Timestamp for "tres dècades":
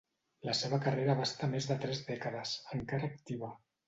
1.83-2.55